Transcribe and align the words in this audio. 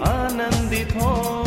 આનંદિત 0.00 0.92
હો 0.92 1.37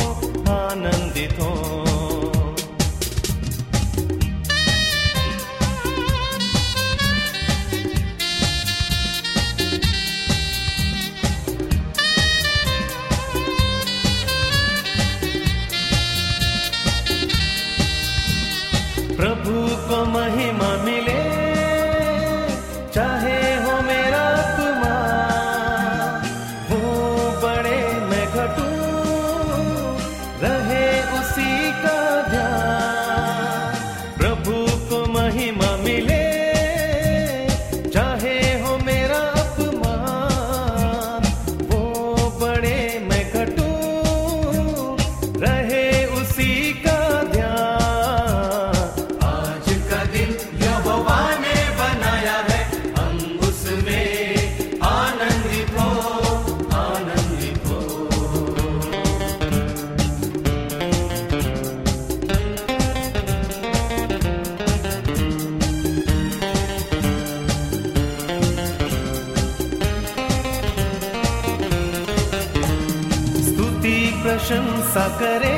करे। 75.20 75.58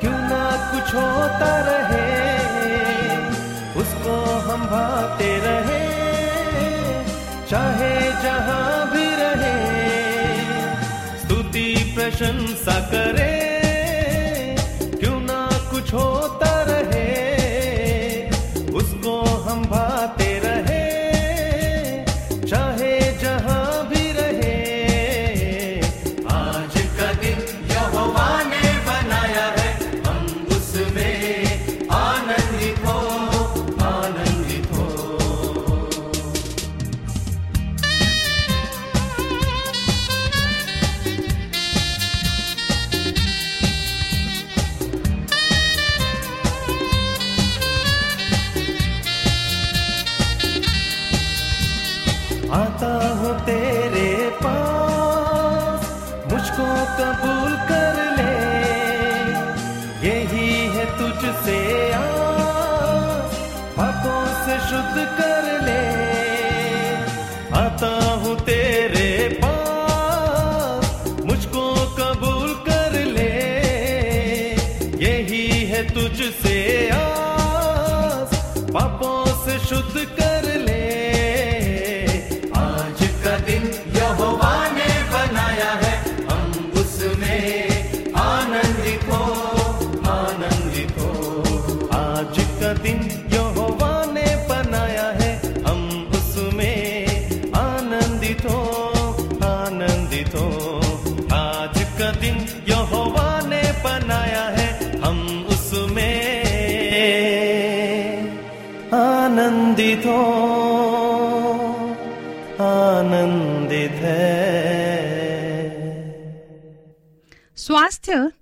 क्यों 0.00 0.18
ना 0.22 0.44
कुछ 0.70 0.94
होता 0.94 1.50
रहे, 1.68 2.06
उसको 3.80 4.16
हम 4.48 4.66
भाते 4.66 5.30
रहे। 5.38 5.80
चाहे 7.50 7.94
जहाँ 8.22 8.90
भी 8.92 9.06
रहे, 9.22 9.56
स्तुति, 11.18 11.68
प्रशंसा 11.96 12.80
करे। 12.92 13.31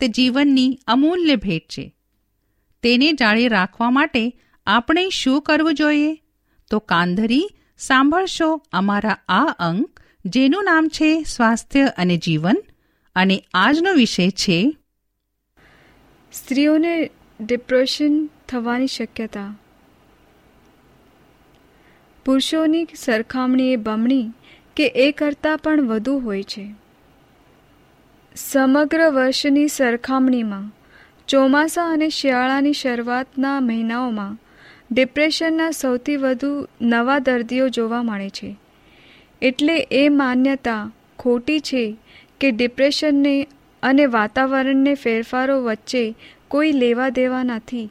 તે 0.00 0.08
જીવનની 0.08 0.78
અમૂલ્ય 0.86 1.36
ભેટ 1.36 1.62
છે. 1.62 1.94
તેને 2.82 3.12
જાળી 3.12 3.48
રાખવા 3.48 3.90
માટે 3.90 4.40
આપણે 4.66 5.08
શું 5.08 5.42
કરવું 5.42 5.74
જોઈએ? 5.74 6.22
તો 6.70 6.78
કાંધરી, 6.78 7.48
સાંભળશો 7.78 8.62
અમારા 8.72 9.18
આ 9.28 9.44
અંક 9.58 10.00
જેનું 10.24 10.64
નામ 10.64 10.88
છે 10.88 11.22
સ્વાસ્થ્ય 11.22 11.92
અને 11.98 12.16
જીવન, 12.16 12.62
અને 13.16 13.44
આજનો 13.54 13.92
વિષય 13.92 14.30
છે 14.30 14.76
સ્ત્રીઓને 16.32 17.10
ડિપ્રેશન 17.40 18.30
થવાની 18.48 18.86
શક્યતા. 18.86 19.58
પુરુષોની 22.24 22.86
સરખામણીએ 22.94 23.76
બમણી 23.76 24.30
કે 24.76 24.86
એ 24.86 25.12
કરતાં 25.12 25.58
પણ 25.58 25.82
વધુ 25.82 26.18
હોય 26.18 26.42
છે. 26.42 26.74
સમગ્ર 28.34 29.10
વર્ષની 29.10 29.68
સરખામણીમાં, 29.68 30.70
ચોમાસા 31.28 31.84
અને 31.84 32.08
શિયાળાની 32.08 32.72
શરૂઆતના 32.72 33.60
મહિનાઓમાં 33.60 34.38
ડિપ્રેશનના 34.92 35.70
સૌથી 35.70 36.16
વધુ 36.16 36.68
નવા 36.82 37.18
દર્દીઓ 37.18 37.68
જોવા 37.68 38.02
મળે 38.02 38.30
છે. 38.30 38.56
એટલે 39.42 39.88
એ 39.90 40.08
માન્યતા 40.08 40.92
ખોટી 41.18 41.60
છે 41.60 41.96
કે 42.40 42.50
ડિપ્રેશનને 42.50 43.46
અને 43.82 44.06
વાતાવરણને 44.06 44.94
ફેરફારો 44.94 45.62
વચ્ચે 45.62 46.14
કોઈ 46.48 46.72
લેવા 46.72 47.08
દેવા 47.08 47.42
નથી. 47.42 47.90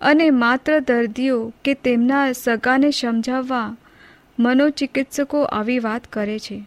અને 0.00 0.30
માત્ર 0.30 0.78
દર્દીઓ 0.78 1.52
કે 1.64 1.74
તેમના 1.74 2.32
સગાને 2.32 2.90
સમજાવવા 2.90 3.76
મનોચિકિત્સકો 4.38 5.42
આવી 5.42 5.78
વાત 5.78 6.06
કરે 6.12 6.38
છે. 6.38 6.66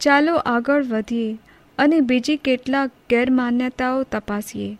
ચાલો 0.00 0.34
આગળ 0.36 0.84
વધીએ. 0.84 1.38
અને 1.78 2.00
બીજી 2.00 2.36
કેટલાક 2.36 2.90
ગેરમાન્યતાઓ 3.10 4.02
તપાસીએ. 4.02 4.78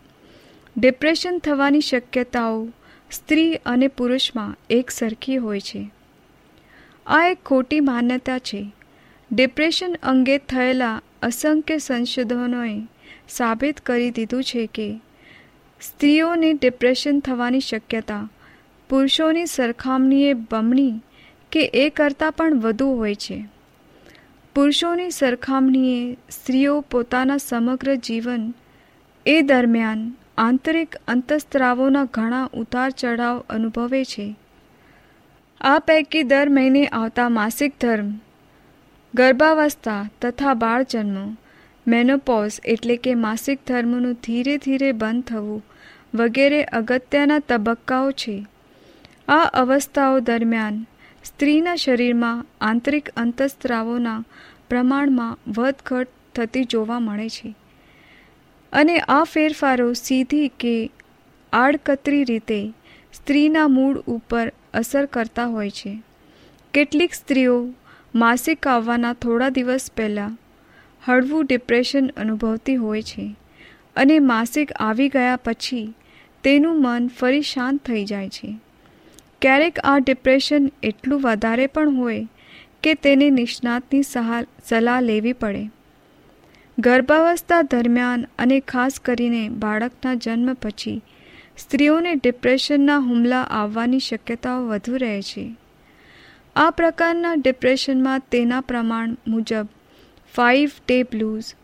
ડિપ્રેશન 0.76 1.38
થવાની 1.38 1.80
શક્યતાઓ 1.80 2.68
સ્ત્રી 3.10 3.54
અને 3.54 3.88
પુરુષમાં 3.88 4.56
એક 4.70 4.90
સરખી 4.90 5.36
હોય 5.36 5.60
છે. 5.60 5.90
આ 7.06 7.26
એક 7.26 7.38
ખોટી 7.46 7.80
માન્યતા 7.80 8.38
છે. 8.38 8.72
ડિપ્રેશન 9.32 9.96
અંગે 10.02 10.38
થયેલા 10.38 11.00
અસંખ્ય 11.22 11.78
સંશોધનોએ 11.78 12.80
સાબિત 13.28 13.80
કરી 13.80 14.10
દીધું 14.10 14.44
છે 14.44 14.66
કે 14.66 15.00
સ્ત્રીઓને 15.80 16.52
ડિપ્રેશન 16.52 17.20
થવાની 17.20 17.60
શક્યતા, 17.60 18.30
પુરુષોની 18.88 19.46
સરખામણીએ 19.46 20.34
બમણી 20.34 20.92
કે 21.52 21.70
એ 21.74 21.88
કરતાં 21.88 22.32
પણ 22.32 22.54
વધુ 22.54 22.86
હોય 22.86 23.14
છે. 23.14 23.53
પુરુષોની 24.54 25.10
સરખામણીએ 25.10 26.16
સ્ત્રીઓ 26.30 26.80
પોતાના 26.80 27.36
સમગ્ર 27.36 27.94
જીવન 27.94 28.54
એ 29.26 29.40
દરમિયાન 29.40 30.14
આંતરિક 30.38 30.96
અંતસ્ત્રાવોના 31.08 32.04
ઘણા 32.04 32.48
ઉતાર 32.52 32.90
ચઢાવ 32.90 33.44
અનુભવે 33.50 34.04
છે. 34.04 34.36
આ 35.60 35.78
પૈકી 35.78 36.22
દર 36.22 36.48
મહિને 36.48 36.86
આવતા 36.86 37.28
માસિક 37.28 37.72
ધર્મ, 37.80 38.12
ગર્ભાવસ્થા 39.14 40.10
તથા 40.22 40.54
બાળજન્મ, 40.54 41.36
મેનોપોઝ 41.86 42.60
એટલે 42.64 42.96
કે 42.96 43.14
માસિક 43.14 43.58
ધર્મનું 43.66 44.12
ધીરે 44.12 44.56
ધીરે 44.56 44.92
બંધ 44.92 45.24
થવું 45.24 45.62
વગેરે 46.14 46.64
અગત્યના 46.64 47.38
તબક્કાઓ 47.38 48.10
છે. 48.10 48.46
આ 49.28 49.44
અવસ્થાઓ 49.44 50.18
દરમિયાન 50.18 50.86
સ્ત્રીના 51.34 51.74
શરીરમાં 51.74 52.46
આંતરિક 52.60 53.08
અંતસ્ત્રાવોના 53.16 54.24
પ્રમાણમાં 54.68 55.38
વધઘટ 55.48 56.08
થતી 56.34 56.64
જોવા 56.64 56.98
મળે 56.98 57.28
છે. 57.28 57.54
અને 58.72 58.98
આ 58.98 59.24
ફેરફારો 59.24 59.92
સીધી 59.92 60.48
કે 60.48 60.90
આડકતરી 61.52 62.24
રીતે 62.24 62.72
સ્ત્રીના 63.12 63.68
મૂળ 63.68 63.98
ઉપર 63.98 64.52
અસર 64.74 65.06
કરતા 65.06 65.46
હોય 65.46 65.70
છે. 65.70 66.02
કેટલીક 66.74 67.14
સ્ત્રીઓ 67.14 67.74
માસિક 68.14 68.66
આવવાના 68.66 69.12
થોડા 69.12 69.48
દિવસ 69.48 69.90
પહેલાં 69.96 70.38
હળવું 71.06 71.46
ડિપ્રેશન 71.46 72.06
અનુભવતી 72.06 72.76
હોય 72.76 73.02
છે 73.02 73.36
અને 73.96 74.18
માસિક 74.18 74.72
આવી 74.72 75.08
ગયા 75.08 75.36
પછી 75.36 75.94
તેનું 76.44 76.82
મન 76.82 77.08
ફરી 77.08 77.42
શાંત 77.42 77.82
થઈ 77.82 78.04
જાય 78.04 78.28
છે. 78.28 78.58
ક્યારેક 79.44 79.78
આ 79.84 79.98
ડિપ્રેશન 79.98 80.68
એટલું 80.82 81.20
વધારે 81.20 81.66
પણ 81.66 81.96
હોય 81.96 82.28
કે 82.82 82.94
તેને 82.94 83.30
નિષ્ણાતની 83.30 84.02
સલાહ 84.68 85.00
લેવી 85.00 85.32
પડે. 85.32 85.70
ગર્ભાવસ્થા 86.78 87.62
દરમિયાન 87.62 88.26
અને 88.38 88.60
ખાસ 88.60 89.00
કરીને 89.00 89.48
બાળકના 89.48 90.14
જન્મ 90.14 90.54
પછી 90.54 91.02
સ્ત્રીઓને 91.58 92.14
ડિપ્રેશનના 92.14 92.98
હુમલા 92.98 93.42
આવવાની 93.42 93.98
શક્યતાઓ 93.98 94.66
વધુ 94.66 94.96
રહે 94.96 95.22
છે. 95.22 95.56
આ 96.56 96.70
પ્રકારના 96.70 97.34
ડિપ્રેશનમાં 97.34 98.20
તેના 98.20 98.60
પ્રમાણ 98.60 99.16
મુજબ 99.26 99.66
five 100.34 100.70
day 100.88 101.02
blues 101.02 101.54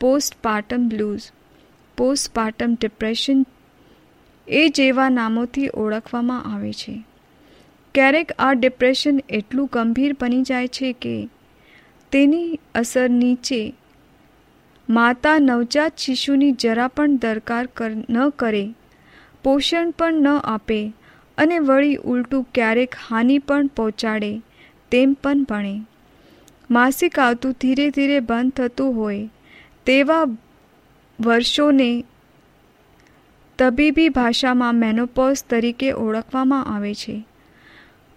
postpartum 0.00 0.88
blues 0.88 1.30
postpartum 1.96 2.74
depression 2.80 3.46
એ 4.48 4.68
જેવા 4.68 5.08
નામોથી 5.08 5.68
ઓળખવામાં 5.74 6.54
આવે 6.54 6.72
છે. 6.72 7.07
ક્યારેક 7.98 8.32
આ 8.38 8.52
ડિપ્રેશન 8.52 9.20
એટલું 9.28 9.68
ગંભીર 9.72 10.16
બની 10.20 10.42
જાય 10.42 10.68
છે 10.68 10.92
કે 10.92 11.28
તેની 12.12 12.58
અસર 12.74 13.08
નીચે 13.10 13.74
માતા 14.88 15.38
નવજાત 15.38 15.96
શિશુની 15.96 16.52
જરા 16.52 16.88
પણ 16.88 17.16
દરકાર 17.16 17.68
ન 18.10 18.28
કરે, 18.28 18.74
પોષણ 19.42 19.90
પણ 19.90 20.12
ન 20.12 20.26
આપે 20.26 20.92
અને 21.38 21.58
વળી 21.58 21.94
ઉલટું 21.94 22.46
ક્યારેક 22.54 22.94
હાનિ 23.08 23.38
પણ 23.38 23.66
પહોંચાડે 23.66 24.40
તેમ 24.90 25.12
પણ 25.12 25.42
ભણે. 25.42 25.80
માસિક 26.70 27.18
આવતું 27.18 27.52
ધીરે 27.60 27.90
ધીરે 27.90 28.20
બંધ 28.20 28.52
થતું 28.52 28.94
હોય 28.94 29.28
તેવા 29.86 30.24
વર્ષોને 31.20 32.04
તબીબી 33.58 34.08
ભાષામાં 34.08 34.74
મેનોપોઝ 34.74 35.44
તરીકે 35.50 35.92
ઓળખવામાં 35.92 36.64
આવે 36.64 36.94
છે. 36.94 37.24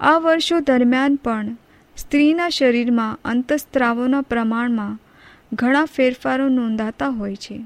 આ 0.02 0.18
વર્ષો 0.18 0.60
દરમિયાન 0.60 1.16
પણ 1.16 1.58
સ્ત્રીના 1.98 2.50
શરીરમાં 2.50 3.20
અંતસ્ત્રાવોના 3.26 4.22
પ્રમાણમાં 4.22 5.00
ઘણા 5.54 5.86
ફેરફારો 5.86 6.50
નોંધાતા 6.50 7.08
હોય 7.08 7.36
છે. 7.36 7.64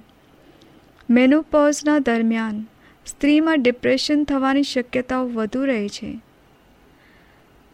મેનોપોઝના 1.10 2.00
દરમિયાન 2.00 2.66
સ્ત્રીમાં 3.06 3.62
ડિપ્રેશન 3.62 4.24
થવાની 4.24 4.64
શક્યતાઓ 4.64 5.28
વધુ 5.28 5.66
રહે 5.66 5.90
છે. 5.90 6.20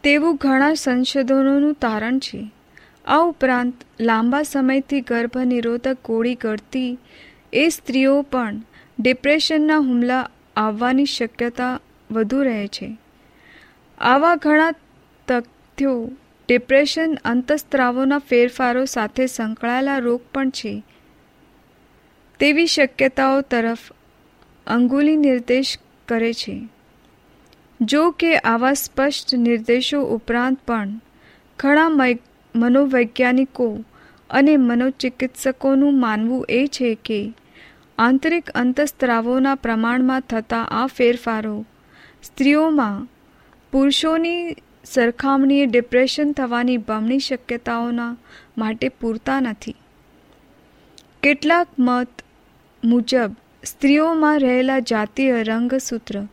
તેવું 0.02 0.36
ઘણા 0.36 0.74
સંશોધનોનું 0.74 1.74
તારણ 1.74 2.18
છે. 2.18 2.50
આ 3.04 3.18
ઉપરાંત 3.18 3.74
લાંબા 4.00 4.42
સમયથી 4.42 5.00
ગર્ભ 5.00 5.38
નિરોધક 5.38 5.96
ગોળી 6.04 6.34
ગળતી 6.34 6.98
એ 7.52 7.68
સ્ત્રીઓ 7.68 8.22
પણ 8.22 8.56
ડિપ્રેશનના 8.98 9.78
હુમલા 9.78 10.28
આવવાની 10.56 11.04
શક્યતા 11.04 11.80
વધુ 12.10 12.42
રહે 12.42 12.66
છે. 12.66 13.01
આવા 14.02 14.36
ઘણા 14.36 14.70
તથ્યો 15.28 16.10
ડિપ્રેશન 16.48 17.14
અંતસ્ત્રાવોના 17.24 18.18
ફેરફારો 18.18 18.84
સાથે 18.84 19.26
સંકળાયેલા 19.26 19.98
રોગ 19.98 20.20
પણ 20.34 20.50
છે. 20.50 20.82
તેવી 22.40 22.66
શક્યતાઓ 22.66 23.40
તરફ 23.40 23.92
અંગુલી 24.66 25.16
નિર્દેશ 25.16 25.78
કરે 26.08 26.32
છે. 26.32 26.68
જો 27.80 28.10
કે 28.10 28.36
આવા 28.36 28.72
સ્પષ્ટ 28.72 29.34
નિર્દેશો 29.34 30.02
ઉપરાંત 30.02 30.58
પણ 30.66 31.00
ઘણા 31.58 31.88
મનોવૈજ્ઞાનિકો 32.56 33.84
અને 34.30 34.56
મનોચિકિત્સકોનું 34.56 36.00
માનવું 36.00 36.46
એ 36.48 36.66
છે 36.66 36.94
કે 36.94 37.34
આંતરિક 37.98 38.50
અંતસ્ત્રાવોના 38.50 39.54
પ્રમાણમાં 39.54 40.20
થતા 40.20 40.62
આ 40.62 40.86
ફેરફારો 40.86 41.66
સ્ત્રીઓમાં 42.22 43.11
પુરુષોની 43.72 44.56
સરખામણીએ 44.84 45.66
ડિપ્રેશન 45.66 46.32
થવાની 46.32 46.76
બમણી 46.76 47.18
શક્યતાઓના 47.18 48.16
માટે 48.58 48.88
પૂરતા 48.88 49.40
નથી. 49.40 49.74
કેટલાક 51.22 51.66
મત 51.78 52.08
મુજબ, 52.84 53.36
સ્ત્રીઓમાં 53.64 54.40
રહેલા 54.40 54.78
જાતીય 54.78 55.42
રંગસૂત્ર 55.42 56.26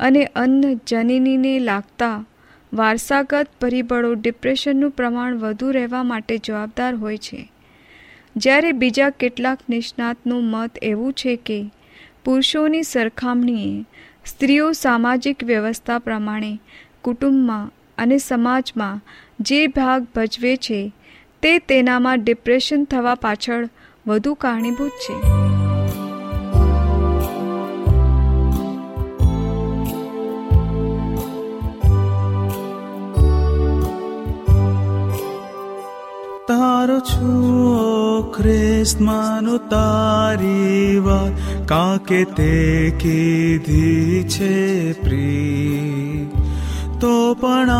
અને 0.00 0.24
અન્ન 0.24 0.80
જનીનીને 0.86 1.58
લાગતા 1.58 2.26
વારસાગત 2.72 3.46
પરિબળો 3.60 4.14
ડિપ્રેશનનું 4.14 4.90
પ્રમાણ 4.90 5.36
વધુ 5.36 5.70
રહેવા 5.70 6.02
માટે 6.02 6.38
જવાબદાર 6.38 6.94
હોય 6.94 7.16
છે. 7.16 7.52
જ્યારે 8.36 8.72
બીજા 8.72 9.10
કેટલાક 9.10 9.58
નિષ્ણાતનું 9.68 10.44
મત 10.44 10.70
એવું 10.82 11.12
છે 11.12 11.36
કે 11.36 11.70
પુરુષોની 12.24 12.82
સરખામણીએ 12.82 13.84
સ્ત્રીઓ 14.24 14.72
સામાજિક 14.72 15.44
વ્યવસ્થા 15.44 15.98
પ્રમાણે 15.98 16.58
કુટુંબમાં 17.02 17.70
અને 17.98 18.18
સમાજમાં 18.18 19.00
જે 19.40 19.66
ભાગ 19.66 20.06
ભજવે 20.14 20.56
છે, 20.56 20.92
તે 21.42 21.58
તેનામાં 21.58 22.24
ડિપ્રેશન 22.24 22.84
થવા 22.84 23.14
પાછળ 23.14 23.68
વધુ 24.06 24.34
કારણીભૂત 24.34 24.90
છે. 24.90 25.16
તારો 36.48 37.00
છું 37.00 38.32
ખ્રિસ્ત 38.32 39.00
માનો 39.00 39.58
તારી 39.58 40.98
વાત. 40.98 41.32
કાકે 41.66 42.24
તે 42.24 42.92
કીધી 43.00 44.28
છે 44.28 44.92
પ્રી 44.92 46.28
તો 47.00 47.34
પણ 47.34 47.70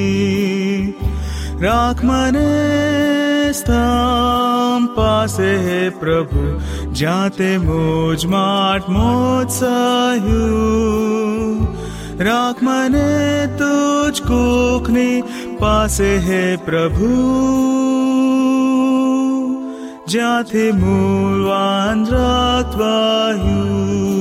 રાખ 1.61 2.05
મને 2.05 3.53
સ્થામ 3.53 4.95
પાસે 4.95 5.57
હે 5.57 5.89
પ્રભુ, 5.89 6.61
જ્યાં 6.95 7.31
તે 7.31 7.59
મોજ 7.59 8.27
માટ 8.27 8.89
મોજ 8.89 9.51
સહ્યું. 9.51 11.67
રાખ 12.19 12.63
મને 12.63 13.49
તુજ 14.13 14.21
કોખની 14.23 15.25
પાસે 15.59 16.09
હે 16.19 16.41
પ્રભુ 16.59 17.11
જ્યાંથી 20.07 20.73
મૂળવાન 20.75 22.03
રક્ત 22.07 22.73
વાહ્યું 22.77 24.13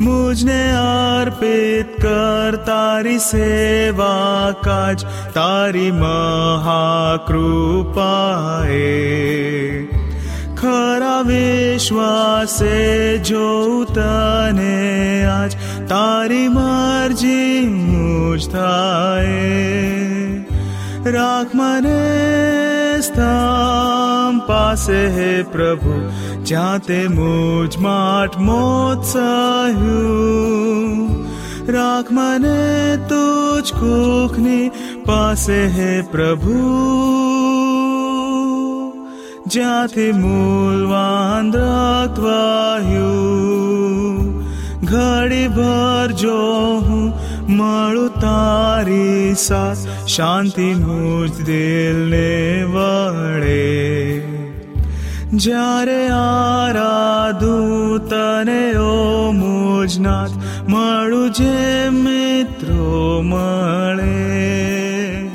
મુજને 0.00 0.60
અર્પિત 0.78 1.90
કર 2.00 2.52
તારી 2.64 3.20
સેવા 3.20 4.46
કાજ 4.64 4.98
તારી 5.34 5.92
મહાકૃપાએ 6.02 6.92
ખરા 10.62 11.22
વિશ્વાસે 11.22 13.18
જોઉં 13.18 13.86
આજ 15.24 15.50
તારી 15.88 16.48
મરજી 16.48 17.66
મુજ 17.66 18.50
થાય. 18.50 20.42
રાખ 21.04 21.54
મને 21.54 23.00
સ્થામ 23.00 24.38
પાસે 24.38 25.06
હે 25.06 25.42
પ્રભુ, 25.42 26.10
જ્યાં 26.44 26.78
તે 26.78 27.08
મુજ 27.08 27.76
માટ 27.76 28.38
મોત્સાહ્યું 28.38 31.22
રાખ 31.72 32.10
મને 32.10 32.98
તુજ 33.08 33.72
કુખની 33.72 34.70
પાસે 35.06 35.66
હે 35.66 36.02
પ્રભુ. 36.02 37.31
જ્યાંથી 39.52 40.12
મૂલવાન 40.12 41.52
વાહ્યું. 42.18 44.44
ઘડી 44.80 45.48
ભર 45.48 46.14
જો 46.20 46.80
હું 46.80 47.12
મળું 47.48 48.08
તારી 48.08 49.34
સાથ, 49.34 50.08
શાંતિ 50.08 50.74
મુજ 50.74 51.44
દિલને 51.44 52.62
વળે. 52.62 54.22
જ્યારે 55.32 56.08
આરાધું 56.08 58.08
તને, 58.08 58.76
ઓ 58.76 59.32
મુજનાથ, 59.32 60.30
મળું 60.68 61.30
જે 61.30 61.88
મિત્રો 61.88 63.22
મળે. 63.22 65.28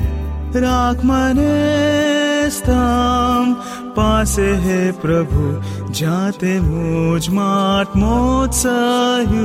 રાખ 0.54 1.04
મને 1.04 2.50
સ્થામ 2.50 3.56
પાસે 3.98 4.48
હે 4.64 4.80
પ્રભુ 5.02 5.46
જાતે 5.92 6.52
મુજ 6.62 7.24
માટ 7.30 7.94
મોત્સાહ્યું 7.96 9.38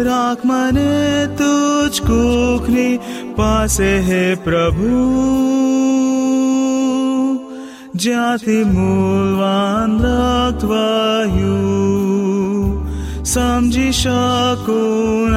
રાખ 0.00 0.42
મને 0.44 0.92
તુજ 1.38 1.94
કુખની 2.02 2.92
પાસે 3.36 3.90
હે 4.08 4.20
પ્રભુ 4.44 5.00
જ્યાંથી 7.98 8.64
મૂલવાન 8.70 9.90
લખવાયું 9.98 11.48
સમજી 13.24 13.92
શકું 13.94 15.34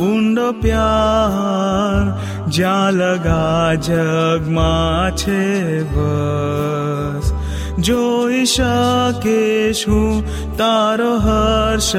ઊંડો 0.00 0.48
પ્યાર 0.52 2.04
જ્યાં 2.50 2.92
લગા 2.92 3.74
જગમાં 3.74 5.16
છે 5.16 5.82
બસ. 5.82 7.32
જોઈ 7.78 8.44
શકે 8.44 9.72
શું 9.72 10.24
તારો 10.56 11.18
હર્ષ 11.18 11.92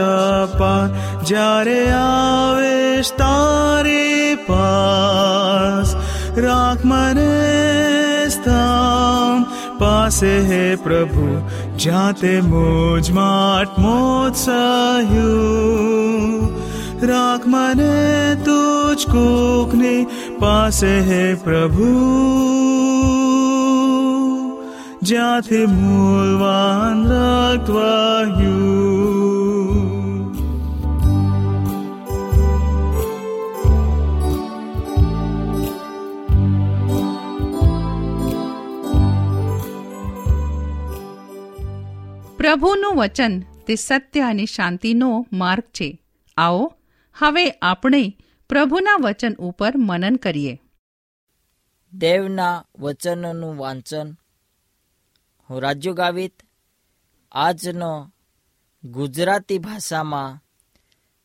પાર. 0.57 1.23
જ્યારે 1.23 1.91
આવેશ 1.91 3.11
તારી 3.11 4.35
પાસ, 4.35 5.95
રાખ 6.37 6.85
મને 6.85 8.25
સ્થાન. 8.29 9.43
પાસે 9.79 10.39
હે 10.39 10.75
પ્રભુ, 10.75 11.41
જ્યાં 11.77 12.13
તે 12.13 12.41
મુજ 12.41 13.11
માટ 13.11 13.79
મોત્સાહ્યું. 13.79 14.61
રાખ 17.07 17.41
મને 17.45 18.35
તુજ 18.45 19.05
કુકની 19.07 20.05
પાસે 20.41 20.99
હે 20.99 21.35
પ્રભુ. 21.35 21.85
જ્યાંથી 25.01 25.65
મૂલવાન 25.65 27.07
રક્તવાહ્યું. 27.07 28.71
પ્રભુનું 42.37 42.95
વચન 42.95 43.39
તે 43.67 43.75
સત્ય 43.75 44.21
અને 44.21 44.45
શાંતિનો 44.45 45.27
માર્ગ 45.33 45.63
છે. 45.63 46.01
આવો, 46.37 46.73
હવે 47.19 47.49
આપણે 47.49 48.17
પ્રભુના 48.51 48.95
વચન 49.03 49.33
ઉપર 49.33 49.77
મનન 49.77 50.15
કરીએ. 50.15 50.61
દેવના 51.93 52.65
વચનનું 52.79 53.57
વાંચન. 53.57 54.15
હું 55.49 55.61
રાજ્ય 55.61 55.93
ગાવિત 55.93 56.43
આજનો 57.31 58.11
ગુજરાતી 58.83 59.57
ભાષામાં 59.57 60.43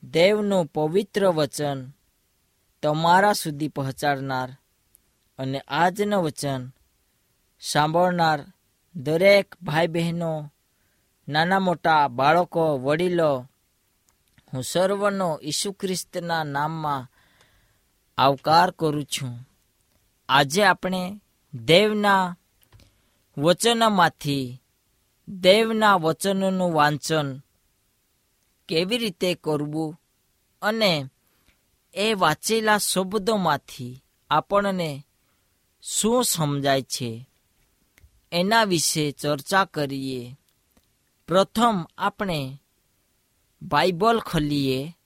દેવનું 0.03 0.67
પવિત્ર 0.67 1.27
વચન 1.27 1.91
તમારા 2.83 3.33
સુધી 3.33 3.69
પહોંચાડનાર 3.69 4.57
અને 5.39 5.63
આજનું 5.69 6.25
વચન 6.25 6.71
સાંભળનાર 7.61 8.45
દરેક 8.97 9.55
ભાઈ 9.63 9.87
બહેનો 9.87 10.53
નાના 11.29 11.59
મોટા 11.59 12.09
બાળકો, 12.09 12.79
વડીલો, 12.79 13.47
હું 14.53 14.63
સર્વનો 14.63 15.41
ઈસુ 15.43 15.73
ખ્રિસ્તના 15.73 16.45
નામમાં 16.45 17.13
આવકાર 18.19 18.71
કરું 18.71 19.05
છું. 19.05 19.49
આજે 20.29 20.63
આપણે 20.63 21.21
દેવના 21.55 22.37
વચનમાંથી 23.39 24.63
દેવના 25.29 25.95
વચનનું 25.95 26.73
વાંચન 26.73 27.39
કેવી 28.69 28.99
રીતે 28.99 29.35
કરવું 29.35 30.01
અને 30.63 31.05
એ 31.95 32.15
વાંચેલા 32.15 32.79
શબ્દોમાંથી 32.79 34.03
આપણને 34.31 35.07
શું 35.83 36.25
સમજાય 36.25 36.83
છે 36.83 37.29
એના 38.33 38.65
વિશે 38.65 39.11
ચર્ચા 39.11 39.65
કરીએ. 39.65 40.37
પ્રથમ 41.29 41.87
આપણે 41.99 42.61
બાઇબલ 43.63 44.21
ખોલીએ 44.21 44.97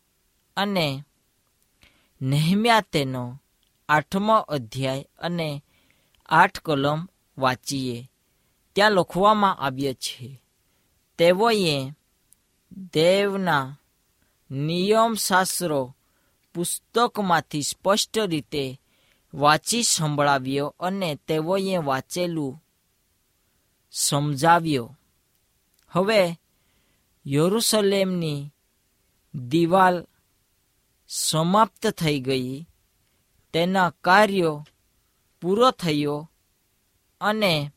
અને 0.56 1.04
નેહમ્યા 2.22 2.80
તેનો 2.80 3.42
આઠમો 3.88 4.36
અધ્યાય 4.38 5.08
અને 5.18 5.64
આઠ 6.26 6.58
કલમ 6.58 7.08
વાંચીએ. 7.38 8.10
ત્યાં 8.72 8.92
લખવામાં 8.92 9.58
આવ્યો 9.58 9.92
છે, 9.92 10.42
તેઓએ 11.18 11.92
દેવના 12.94 13.78
નિયમશાસ્ત્રો 14.50 15.96
પુસ્તકમાંથી 16.54 17.62
સ્પષ્ટ 17.62 18.18
રીતે 18.18 18.80
વાંચી 19.34 19.82
સંભળાવ્યો 19.82 20.76
અને 20.80 21.14
તેઓએ 21.14 21.76
વાંચેલું 21.76 22.62
સમજાવ્યો. 23.92 24.98
હવે 25.88 26.40
યરુસલેમની 27.26 28.50
દિવાલ 29.34 30.06
સમાપ્ત 31.12 31.86
થઈ 31.86 32.20
ગઈ. 32.20 32.66
તેના 33.52 33.90
કાર્યો 33.90 34.66
પૂરો 35.42 35.70
થયો 35.70 36.30
અને 37.20 37.70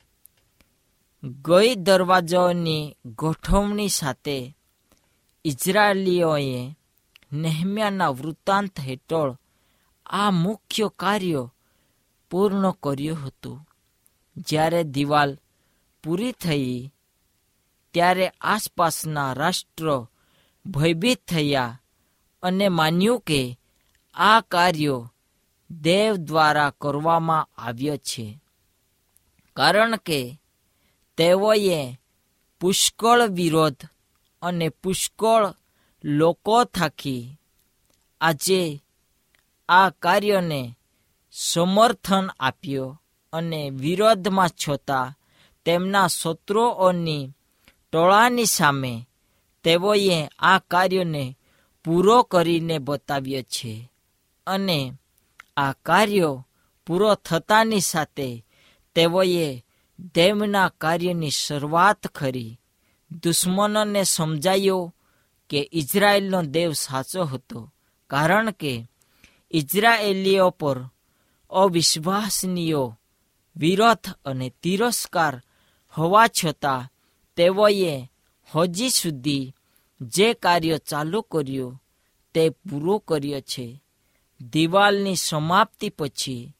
ગઈ 1.23 1.75
દરવાજાઓની 1.75 2.97
ગોઠવણી 3.05 3.87
સાથે 3.89 4.57
ઇઝરાયેલીઓએ 5.45 6.77
નેહમ્યાના 7.33 8.09
વૃત્તાંત 8.09 8.79
હેઠળ 8.79 9.37
આ 10.05 10.31
મુખ્ય 10.31 10.89
કાર્ય 10.99 11.49
પૂર્ણ 12.29 12.71
કર્યું 12.71 13.25
હતું. 13.25 13.67
જ્યારે 14.37 14.83
દિવાલ 14.83 15.37
પૂરી 16.03 16.31
થઈ, 16.31 16.93
ત્યારે 17.93 18.31
આસપાસના 18.41 19.33
રાષ્ટ્રો 19.33 20.09
ભયભીત 20.65 21.25
થયા. 21.27 21.79
અને 22.43 22.67
માન્યું 22.69 23.21
કે 23.21 23.41
આ 24.15 24.41
કાર્યો 24.41 24.99
દેવ 25.69 26.15
દ્વારા 26.15 26.75
કરવામાં 26.81 27.49
આવ્યો 27.57 27.97
છે. 27.97 28.25
કારણ 29.57 29.95
કે 29.97 30.19
તેઓએ 31.17 31.79
પુષ્કળ 32.59 33.21
વિરોધ 33.27 33.81
અને 34.41 34.67
પુષ્કળ 34.81 35.43
લોકો 36.03 36.63
થાકી 36.63 37.37
આજે 38.21 38.61
આ 39.69 39.89
કાર્યને 40.03 40.61
સમર્થન 41.31 42.25
આપ્યો 42.39 42.87
અને 43.33 43.69
વિરોધમાં 43.69 44.55
છતાં 44.61 45.15
તેમના 45.65 46.07
શત્રુઓની 46.07 47.31
ટોળાની 47.91 48.45
સામે 48.45 48.93
તેઓએ 49.63 50.17
આ 50.39 50.59
કાર્યને 50.71 51.23
પૂરો 51.85 52.23
કરીને 52.23 52.77
બતાવ્યો 52.77 53.41
છે. 53.41 53.91
અને 54.47 54.93
આ 55.57 55.71
કાર્યો 55.71 56.47
પૂરો 56.87 57.15
થતાની 57.15 57.79
સાથે 57.79 58.45
તેઓએ 58.95 59.65
તેમના 60.15 60.69
કાર્યની 60.69 61.29
શરૂઆત 61.29 62.07
કરી. 62.07 62.59
દુશ્મનોને 63.23 64.03
સમજાયો 64.03 64.95
કે 65.49 65.69
ઇઝરાયેલનો 65.73 66.41
દેવ 66.41 66.71
સાચો 66.71 67.23
હતો, 67.23 67.73
કારણ 68.07 68.51
કે 68.51 68.87
ઇઝરાયેલીઓ 69.51 70.49
પર 70.49 70.85
અવિશ્વાસનીય 71.49 72.75
વિરોધ 73.55 74.09
અને 74.25 74.53
તિરસ્કાર 74.63 75.41
હોવા 75.97 76.27
છતાં 76.27 76.89
તેઓએ 77.35 78.11
હજી 78.55 78.89
સુધી 78.89 79.53
જે 80.03 80.33
કાર્ય 80.33 80.77
ચાલુ 80.77 81.21
કર્યું 81.21 81.83
તે 82.33 82.49
પૂરો 82.49 82.97
કર્યો 82.97 83.41
છે. 83.41 83.83
દિવાલની 84.51 85.15
સમાપ્તિ 85.15 85.89
પછી 85.89 86.55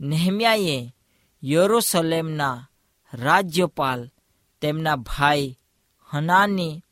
નેહમ્યાએ 0.00 0.94
યરુસલેમના 1.44 2.68
રાજ્યપાલ, 3.14 4.10
તેમના 4.60 4.96
ભાઈ 4.96 5.58
હનાની 6.04 6.82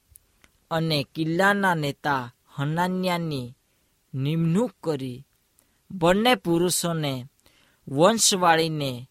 અને 0.70 1.06
કિલ્લાના 1.14 1.74
નેતા 1.74 2.34
હનાન્યાની 2.54 3.56
નિમણૂક 4.14 4.70
કરી. 4.82 5.26
બંને 5.90 6.34
પુરુષોને 6.34 7.26
વંશવાળીને 7.88 9.08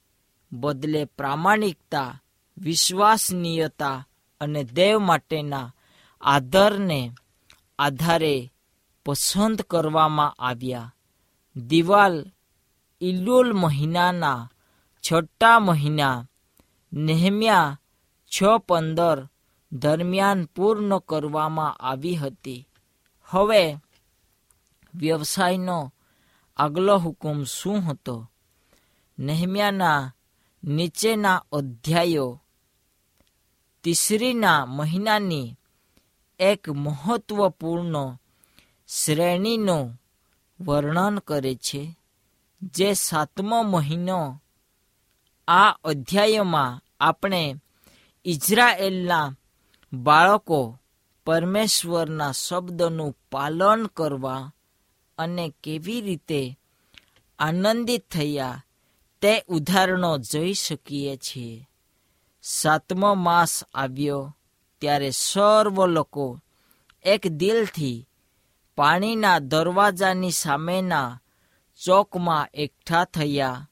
બદલે 0.51 1.05
પ્રામાણિકતા, 1.05 2.21
વિશ્વાસનીયતા 2.57 4.07
અને 4.41 4.63
દેવ 4.63 4.99
માટેના 4.99 5.73
આદરને 6.23 7.11
આધારે 7.79 8.53
પસંદ 9.05 9.61
કરવામાં 9.61 10.35
આવ્યા. 10.39 10.95
દિવાલ 11.55 12.31
ઇલુલ 13.01 13.53
મહિનાના 13.53 14.51
છઠ્ઠા 15.03 15.59
મહિના 15.59 16.27
નેહમ્યા 16.93 17.79
છ 18.31 18.43
પંદર 18.57 19.27
દરમિયાન 19.71 20.45
પૂર્ણ 20.45 20.99
કરવામાં 20.99 21.73
આવી 21.73 22.15
હતી. 22.15 22.67
હવે 23.23 23.77
વ્યવસાયનો 24.95 25.93
આગલો 26.57 26.97
હુકમ 26.97 27.43
શું 27.43 27.79
હતો? 27.79 28.31
નેહમ્યાના 29.19 30.15
નીચેના 30.63 31.45
અધ્યાયો, 31.51 32.41
તિસરીના 33.83 34.65
મહિનાની 34.65 35.57
એક 36.51 36.69
મહત્વપૂર્ણ 36.69 38.17
શ્રેણીનું 38.87 40.01
વર્ણન 40.59 41.19
કરે 41.19 41.55
છે, 41.55 41.97
જે 42.61 42.93
સાતમો 42.93 43.63
મહિનો 43.63 44.41
આ 45.47 45.69
અધ્યાયમાં 45.69 46.81
આપણે 46.99 47.55
ઇઝરાયેલના 48.25 49.35
બાળકો 49.93 50.79
પરમેશ્વરના 51.25 52.31
શબ્દનું 52.31 53.17
પાલન 53.31 53.85
કરવા 53.85 54.51
અને 55.17 55.53
કેવી 55.63 56.01
રીતે 56.01 56.59
આનંદિત 57.39 58.09
થયા 58.11 58.65
તે 59.21 59.43
ઉદાહરણો 59.47 60.17
જોઈ 60.17 60.53
શકીએ 60.53 61.17
છીએ. 61.17 61.69
સાતમો 62.43 63.13
માસ 63.13 63.63
આવ્યો. 63.73 64.35
ત્યારે 64.83 65.09
સર્વ 65.09 65.85
લોકો 65.85 66.39
એક 67.03 67.27
દિલથી 67.27 68.07
પાણીના 68.75 69.39
દરવાજાની 69.39 70.31
સામેના 70.31 71.21
ચોકમાં 71.85 72.49
એકઠા 72.53 73.05
થયા. 73.05 73.69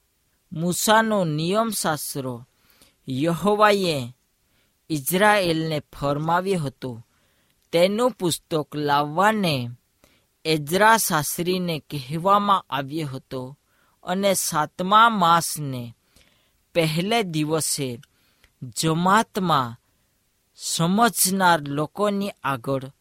મૂસાનો 0.53 1.25
નિયમશાસ્ત્રો 1.25 2.47
યહોવાએ 3.09 4.13
ઇઝરાયેલને 4.89 5.79
ફરમાવ્યું 5.79 6.67
હતું, 6.67 7.07
તેનું 7.71 8.11
પુસ્તક 8.11 8.75
લાવવાને 8.75 9.69
એજરા 10.45 10.97
શાસ્ત્રીને 10.97 11.79
કહેવામાં 11.79 12.65
આવ્યો 12.69 13.07
હતો 13.07 13.59
અને 14.03 14.33
સાતમા 14.33 15.09
માસને 15.09 15.95
પહેલે 16.73 17.23
દિવસે 17.23 17.99
જમાતમાં 18.61 19.80
સમજનાર 20.63 21.61
લોકોની 21.67 22.31
આગળ 22.43 22.91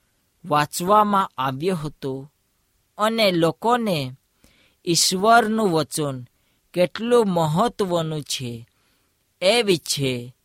વાંચવામાં 0.45 1.31
આવ્યો 1.39 1.77
હતો 1.77 2.33
અને 2.99 3.31
લોકોને 3.31 4.13
ઈશ્વરનું 4.85 5.71
વચન 5.71 6.27
કેટલું 6.75 7.27
મહત્વનું 7.27 8.23
છે 8.23 8.69
એ 9.43 9.63
વિશે 9.63 10.37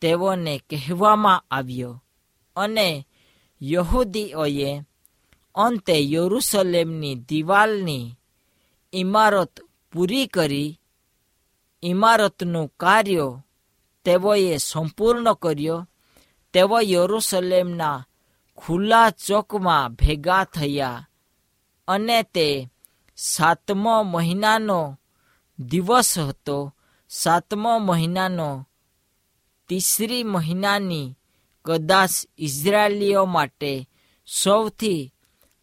તેઓને 0.00 0.62
કહેવામાં 0.70 1.44
આવ્યો 1.50 2.04
અને 2.56 3.06
યહૂદીઓએ 3.62 4.80
અંતે 5.54 6.12
યરૂશલેમની 6.12 7.14
દિવાલની 7.14 8.14
ઇમારત 8.92 9.60
પૂરી 9.92 10.26
કરી, 10.26 10.80
ઇમારતનું 11.82 12.72
કાર્ય 12.80 13.42
તેઓએ 14.04 14.56
સંપૂર્ણ 14.56 15.32
કર્યો 15.32 15.86
તેઓ 16.52 16.80
યરૂશલેમના 16.80 18.06
ખુલ્લા 18.58 19.10
ચોકમાં 19.10 19.92
ભેગા 19.92 20.44
થયા 20.44 21.08
અને 21.88 22.22
તે 22.22 22.70
સાતમો 23.16 24.02
મહિનાનો 24.02 24.98
દિવસ 25.58 26.18
હતો. 26.18 26.74
સાતમો 27.10 27.78
મહિનાનો 27.78 28.68
તીસરી 29.68 30.24
મહિનાની 30.24 31.16
કદાચ 31.64 32.10
ઇઝરાયેલીઓ 32.38 33.24
માટે 33.24 33.88
સૌથી 34.26 35.12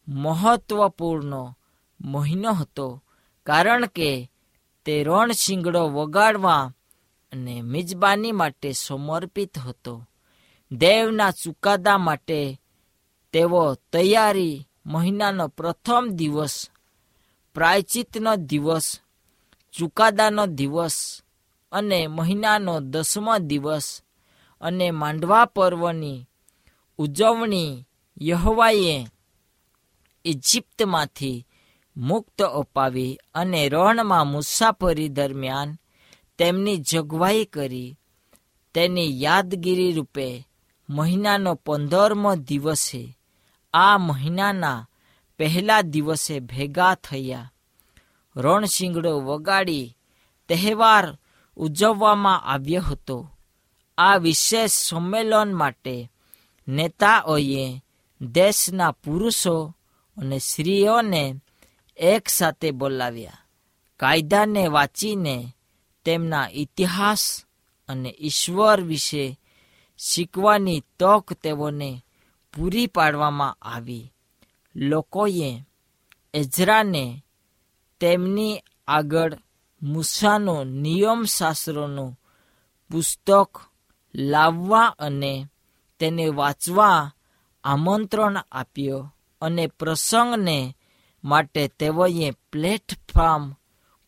મહત્વપૂર્ણ 0.08 1.54
મહિનો 2.00 2.52
હતો, 2.52 3.04
કારણ 3.46 3.86
કે 3.86 4.30
તે 4.84 5.04
રણશીંગડો 5.04 5.88
વગાડવા 5.88 6.72
અને 7.32 7.62
મિજબાની 7.62 8.32
માટે 8.32 8.72
સમર્પિત 8.72 9.58
હતો. 9.58 9.94
દેવના 10.70 11.30
ચુકાદા 11.30 11.98
માટે 11.98 12.60
તેઓ 13.32 13.74
તૈયારી 13.74 14.68
મહિનાનો 14.86 15.48
પ્રથમ 15.48 16.08
દિવસ 16.08 16.70
પ્રાયચિતનો 17.54 18.36
દિવસ, 18.36 19.00
ચુકાદાનો 19.72 20.46
દિવસ 20.46 21.22
અને 21.72 22.06
મહિનાનો 22.06 22.80
દસમો 22.80 23.38
દિવસ 23.38 24.02
અને 24.60 24.90
માંડવા 24.90 25.44
પર્વની 25.44 26.26
ઉજવણી 26.98 27.84
યહવાએ 28.20 29.06
ઇજિપ્તમાંથી 30.24 31.46
મુક્ત 31.96 32.42
અપાવી 32.42 33.18
અને 33.34 33.68
રણમાં 33.68 34.26
મુસાફરી 34.26 35.08
દરમિયાન 35.08 35.76
તેમની 36.38 36.76
જોગવાઈ 36.76 37.44
કરી, 37.44 37.96
તેની 38.74 39.22
યાદગીરી 39.22 39.92
રૂપે 39.92 40.47
મહિનાનો 40.88 41.54
પંદરમો 41.54 42.36
દિવસે. 42.36 43.18
આ 43.74 43.98
મહિનાના 43.98 44.88
પહેલા 45.38 45.80
દિવસે 45.80 46.40
ભેગા 46.40 46.94
થયા. 46.94 47.52
રણશીંગડો 48.36 49.20
વગાડી 49.20 49.96
તહેવાર 50.48 51.18
ઉજવવામાં 51.56 52.40
આવ્યો 52.40 52.82
હતો. 52.82 53.30
આ 53.98 54.16
વિશેષ 54.16 54.70
સંમેલન 54.70 55.54
માટે 55.54 56.10
નેતાઓએ 56.68 57.82
દેશના 58.20 58.90
પુરુષો 58.90 59.76
અને 60.16 60.38
સ્ત્રીઓને 60.38 61.34
એક 61.96 62.28
સાથે 62.28 62.70
બોલાવ્યા. 62.70 63.32
કાયદાને 63.96 64.66
વાંચીને 64.66 65.56
તેમના 66.04 66.48
ઇતિહાસ 66.52 67.44
અને 67.88 68.14
ઈશ્વર 68.20 68.80
વિશે 68.80 69.40
શીખવાની 69.98 70.84
તક 71.00 71.32
તેઓને 71.32 72.04
પૂરી 72.54 72.86
પાડવામાં 72.86 73.56
આવી. 73.62 74.12
લોકોએ 74.76 75.64
એઝરાને 76.34 77.24
તેમની 78.00 78.62
આગળ 78.88 79.36
મૂસાનો 79.82 80.64
નિયમશાસ્ત્રોનું 80.64 82.20
પુસ્તક 82.90 83.60
લાવવા 84.14 84.94
અને 84.98 85.46
તેને 85.98 86.28
વાંચવા 86.28 87.12
આમંત્રણ 87.64 88.36
આપ્યો 88.52 89.14
અને 89.42 89.66
પ્રસંગને 89.66 90.76
માટે 91.24 91.68
તેઓએ 91.68 92.30
પ્લેટફોર્મ 92.30 93.52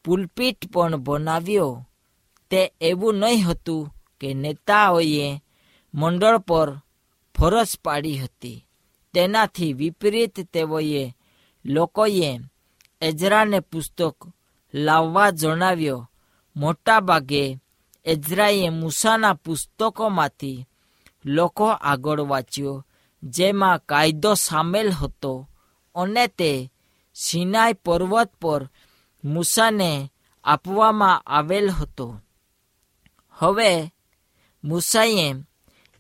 પુલપીટ 0.05 0.72
પણ 0.72 0.96
બનાવ્યો. 0.96 1.87
તે 2.50 2.72
એવું 2.81 3.14
નહીં 3.14 3.46
હતું 3.46 3.94
કે 4.20 4.35
નેતાઓએ 4.35 5.42
મંડળ 5.94 6.38
પર 6.38 6.79
ફરજ 7.38 7.66
પાડી 7.85 8.18
હતી. 8.18 8.66
તેનાથી 9.14 9.72
વિપરીત 9.72 10.40
તેઓએ 10.40 11.16
લોકોએ 11.64 12.40
એજરાને 13.03 13.61
પુસ્તક 13.61 14.16
લાવવા 14.74 15.31
જણાવ્યો, 15.31 16.11
મોટાભાગે 16.57 17.59
એજરાએ 18.05 18.68
મૂસાના 18.68 19.33
પુસ્તકોમાંથી 19.33 20.66
લોકો 21.24 21.64
આગળ 21.64 22.20
વાંચ્યો, 22.20 22.87
જેમાં 23.22 23.79
કાયદો 23.79 24.35
સામેલ 24.35 24.90
હતો 24.90 25.48
અને 25.94 26.26
તે 26.26 26.72
સિનાઈ 27.14 27.72
પર્વત 27.72 28.33
પર 28.40 28.70
મૂસાને 29.24 30.12
આપવામાં 30.44 31.20
આવેલ 31.20 31.70
હતો. 31.70 32.20
હવે 33.33 33.94
મૂસાએ 34.64 35.35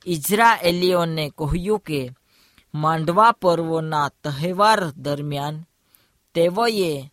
ઇઝરાયેલીઓને 0.06 1.32
કહ્યું 1.38 1.80
કે, 1.80 2.10
માંડવા 2.74 3.32
પર્વના 3.32 4.08
તહેવાર 4.08 4.90
દરમિયાન 4.90 5.64
તેઓએ 6.34 7.10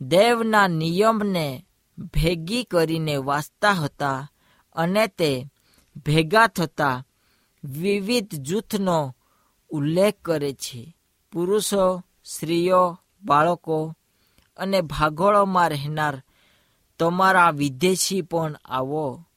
દેવના 0.00 0.68
નિયમને 0.68 1.66
ભેગી 1.98 2.64
કરીને 2.64 3.16
વાંચતા 3.16 3.72
હતા 3.72 4.30
અને 4.72 5.06
તે 5.06 5.46
ભેગા 6.06 6.46
થતા 6.46 7.06
વિવિધ 7.64 8.34
જૂથનો 8.34 9.16
ઉલ્લેખ 9.70 10.14
કરે 10.22 10.52
છે. 10.52 10.96
પુરુષો, 11.32 12.02
સ્ત્રીઓ, 12.24 12.98
બાળકો 13.22 13.94
અને 14.56 14.80
ભાગોળોમાં 14.80 15.68
રહેનાર 15.68 16.22
તમારા 16.98 17.50
વિદેશી 17.50 18.22
પણ 18.22 18.56
આવો. 18.64 19.27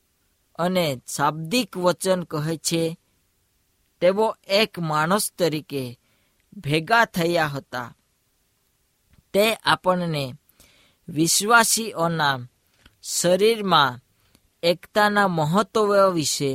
અને 0.61 0.85
શાબ્દિક 1.15 1.77
વચન 1.77 2.21
કહે 2.23 2.55
છે, 2.57 2.83
તેઓ 4.01 4.27
એક 4.47 4.79
માણસ 4.79 5.25
તરીકે 5.37 5.83
ભેગા 6.57 7.05
થયા 7.05 7.47
હતા. 7.47 7.95
તે 9.33 9.45
આપણને 9.55 10.25
વિશ્વાસીઓના 11.09 12.37
શરીરમાં 13.03 13.99
એકતાના 14.63 15.27
મહત્વ 15.27 15.89
વિશે 16.09 16.51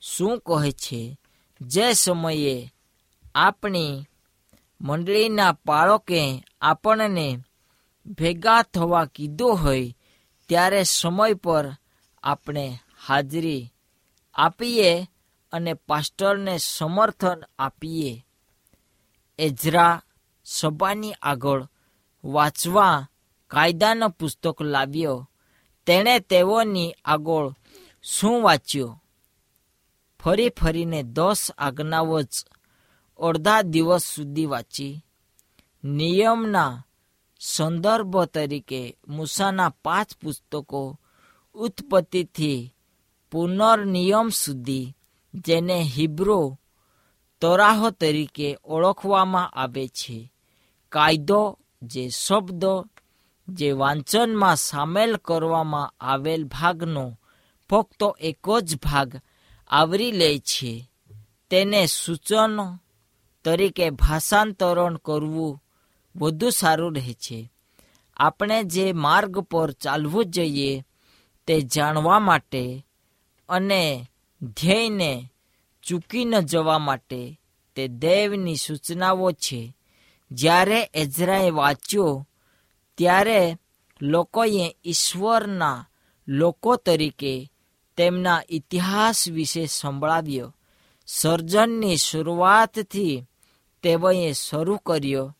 શું 0.00 0.34
કહે 0.38 0.70
છે? 0.84 1.02
જે 1.60 1.86
સમયે 1.92 2.56
આપણી 3.34 4.04
મંડળીના 4.80 5.58
બાળકે 5.66 6.22
આપણને 6.60 7.28
ભેગા 8.18 8.62
થવા 8.62 9.04
કીધું 9.04 9.54
હોય, 9.62 9.96
ત્યારે 10.48 10.82
સમય 10.82 11.34
પર 11.34 11.64
આપણે 12.22 12.66
હાજરી 13.06 13.72
આપીએ 14.34 15.06
અને 15.52 15.74
પાસ્ટરને 15.74 16.58
સમર્થન 16.58 17.42
આપીએ. 17.58 18.26
એજરા 19.38 20.02
સભાની 20.44 21.12
આગળ 21.22 21.66
વાંચવા 22.24 23.08
કાયદાનો 23.48 24.08
પુસ્તક 24.08 24.62
લાવ્યો. 24.62 25.30
તેણે 25.86 26.18
તેઓની 26.18 26.94
આગળ 27.04 27.50
શું 28.02 28.42
વાંચ્યું? 28.42 29.04
ફરી 30.20 30.48
ફરીને 30.48 31.02
દસ 31.02 31.50
આજ્ઞાઓ 31.58 32.22
જ 32.22 32.44
અડધા 33.18 33.62
દિવસ 33.62 34.02
સુધી 34.02 34.46
વાંચી. 34.46 35.04
નિયમના 35.84 36.84
સંદર્ભ 37.40 38.24
તરીકે 38.24 38.96
મૂસાના 39.08 39.68
પાંચ 39.68 40.16
પુસ્તકો 40.16 41.00
ઉત્પત્તિથી 41.54 42.74
પુનર્નિયમ 43.32 44.28
સુધી 44.28 44.96
જેને 45.34 45.82
હિબ્રો 45.82 46.60
તરાહો 47.40 47.90
તરીકે 47.90 48.56
ઓળખવામાં 48.64 49.50
આવે 49.50 49.88
છે. 49.88 50.32
કાયદો 50.88 51.58
જે 51.82 52.08
શબ્દો 52.08 52.86
જે 53.48 53.72
વાંચનમાં 53.72 54.56
સામેલ 54.56 55.16
કરવામાં 55.16 55.94
આવેલ 56.00 56.44
ભાગનો 56.44 57.20
ફક્ત 57.70 58.02
એક 58.20 58.58
જ 58.62 58.76
ભાગ 58.76 59.20
આવરી 59.68 60.12
લે 60.12 60.38
છે. 60.38 60.90
તેને 61.50 61.86
સૂચનો 61.86 62.78
તરીકે 63.44 63.90
ભાષાંતરણ 63.90 64.96
કરવું 64.96 65.62
વધુ 66.16 66.50
સારું 66.50 66.94
રહે 66.94 67.12
છે. 67.12 67.52
આપણે 68.16 68.62
જે 68.62 68.92
માર્ગ 68.92 69.38
પર 69.38 69.70
ચાલવું 69.70 70.24
જોઈએ 70.24 70.84
તે 71.46 71.60
જાણવા 71.60 72.18
માટે 72.18 72.86
અને 73.52 74.10
ધ્યેયને 74.42 75.32
ચૂકી 75.82 76.24
ન 76.24 76.40
જવા 76.40 76.78
માટે 76.78 77.40
તે 77.76 77.88
દૈવની 77.88 78.56
સૂચનાઓ 78.56 79.32
છે. 79.32 79.76
જ્યારે 80.30 80.90
એઝરાએ 80.94 81.50
વાંચ્યો, 81.50 82.28
ત્યારે 82.98 83.56
લોકોએ 84.02 84.76
ઈશ્વરના 84.84 85.86
લોકો 86.28 86.76
તરીકે 86.76 87.52
તેમના 87.96 88.42
ઇતિહાસ 88.48 89.28
વિશે 89.28 89.66
સંભળાવ્યો. 89.66 90.56
સર્જનની 91.06 91.96
શરૂઆતથી 91.96 93.24
તેઓએ 93.82 94.32
શરૂ 94.32 94.76
કર્યો 94.76 95.36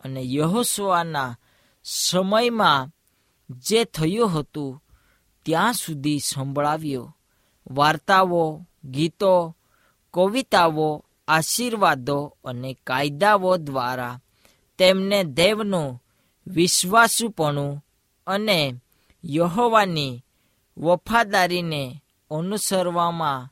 અને 0.00 0.22
યહોસવાના 0.24 1.38
સમયમાં 1.84 2.90
જે 3.50 3.84
થયું 3.84 4.40
હતું, 4.40 4.82
ત્યાં 5.42 5.72
સુધી 5.72 6.18
સંભળાવ્યો. 6.18 7.16
વાર્તાઓ, 7.70 8.66
ગીતો, 8.84 9.56
કવિતાઓ, 10.14 11.04
આશીર્વાદો 11.28 12.36
અને 12.44 12.78
કાયદાઓ 12.86 13.56
દ્વારા 13.56 14.20
તેમને 14.78 15.24
દેવનું 15.24 16.02
વિશ્વાસુપણું 16.46 17.84
અને 18.26 18.74
યહોવાની 19.24 20.24
વફાદારીને 20.78 22.02
અનુસરવામાં 22.30 23.50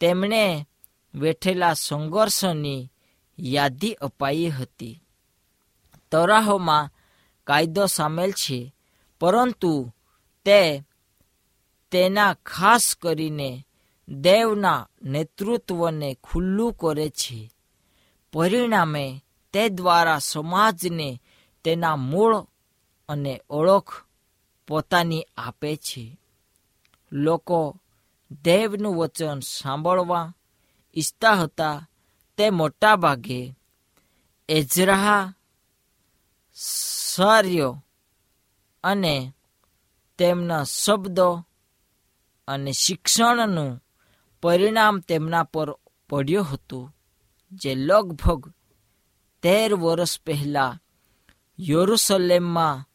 તેમણે 0.00 0.66
વેઠેલા 1.14 1.74
સંઘર્ષની 1.74 2.90
યાદી 3.38 3.92
અપાઈ 3.92 4.48
હતી. 4.48 5.02
તરાહોમાં 6.12 6.90
કાયદો 7.46 7.86
સામેલ 7.86 8.32
છે, 8.32 8.74
પરંતુ 9.20 9.92
તે 10.44 10.84
તેના 11.90 12.34
ખાસ 12.34 12.96
કરીને 12.96 13.66
દેવના 14.08 14.88
નેતૃત્વને 15.02 16.18
ખુલ્લું 16.24 16.72
કરે 16.72 17.08
છે. 17.08 17.50
પરિણામે 18.32 19.24
તે 19.52 19.68
દ્વારા 19.68 20.18
સમાજને 20.18 21.22
તેના 21.64 21.96
મૂળ 21.96 22.46
અને 23.08 23.40
ઓળખ 23.50 23.92
પોતાની 24.68 25.26
આપે 25.36 25.76
છે. 25.76 26.20
લોકો 27.12 27.76
દેવનું 28.42 28.96
વચન 28.96 29.40
સાંભળવા 29.40 30.34
ઈચ્છતા 30.96 31.34
હતા 31.34 31.88
તે 32.36 32.50
મોટા 32.50 32.96
ભાગે 32.96 33.54
એઝરાહ, 34.48 35.32
સાર્યો 36.54 37.84
અને 38.84 39.32
તેમના 40.18 40.64
શબ્દો 40.64 41.46
અને 42.50 42.72
શિક્ષણનું 42.72 43.84
પરિણામ 44.42 45.00
તેમના 45.00 45.42
પર 45.42 45.68
પડ્યું 46.10 46.50
હતું. 46.52 46.84
જે 47.52 47.74
લગભગ 47.74 48.52
તેર 49.42 49.74
વર્ષ 49.74 50.20
પહેલાં 50.20 50.80
યરુસલેમમાં 51.70 52.86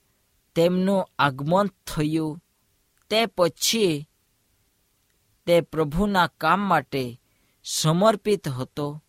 તેમનું 0.55 1.09
આગમન 1.19 1.67
થયું, 1.87 2.41
તે 3.09 3.25
પછી 3.25 4.09
તે 5.45 5.55
પ્રભુના 5.61 6.27
કામ 6.27 6.59
માટે 6.59 7.03
સમર્પિત 7.63 8.47
હતો 8.49 9.03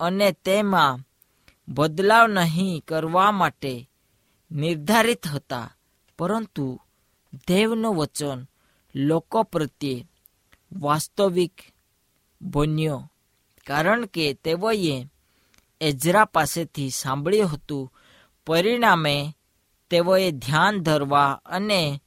અને 0.00 0.28
તેમાં 0.32 0.98
બદલાવ 1.68 2.26
નહીં 2.26 2.84
કરવા 2.88 3.30
માટે 3.30 3.90
નિર્ધારિત 4.50 5.26
હતા. 5.26 5.66
પરંતુ 6.18 6.80
દેવનું 7.48 7.96
વચન 7.96 8.38
લોકો 8.94 9.42
પ્રત્યે 9.42 10.06
વાસ્તવિક 10.72 11.60
બન્યો. 12.42 13.12
કારણ 13.66 14.06
કે 14.06 14.32
તેઓએ 14.34 15.06
એજરા 15.80 16.24
પાસેથી 16.24 16.90
સાંભળ્યું 16.90 17.52
હતું, 17.52 17.92
પરિણામે 18.46 19.36
તેઓએ 19.90 20.30
ધ્યાન 20.30 20.82
ધરવા 20.82 21.40
અને 21.44 22.02